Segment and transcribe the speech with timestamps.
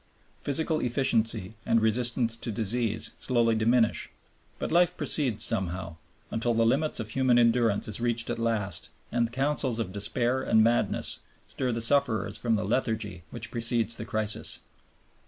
[0.41, 4.09] Physical efficiency and resistance to disease slowly diminish,
[4.57, 5.95] but life proceeds somehow,
[6.31, 10.63] until the limit of human endurance is reached at last and counsels of despair and
[10.63, 14.61] madness stir the sufferers from the lethargy which precedes the crisis.